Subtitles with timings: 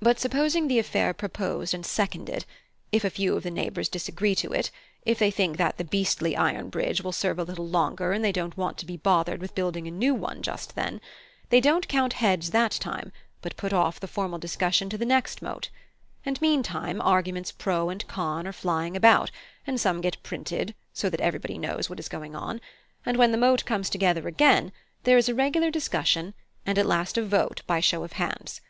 [0.00, 2.46] But supposing the affair proposed and seconded,
[2.92, 4.70] if a few of the neighbours disagree to it,
[5.04, 8.32] if they think that the beastly iron bridge will serve a little longer and they
[8.32, 10.98] don't want to be bothered with building a new one just then,
[11.50, 13.12] they don't count heads that time,
[13.42, 15.68] but put off the formal discussion to the next Mote;
[16.24, 19.30] and meantime arguments pro and con are flying about,
[19.66, 22.62] and some get printed, so that everybody knows what is going on;
[23.04, 24.72] and when the Mote comes together again
[25.02, 26.32] there is a regular discussion
[26.64, 28.62] and at last a vote by show of hands.